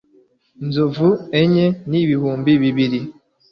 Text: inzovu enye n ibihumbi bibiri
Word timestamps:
inzovu 0.63 1.09
enye 1.41 1.65
n 1.89 1.91
ibihumbi 2.01 2.51
bibiri 2.61 2.99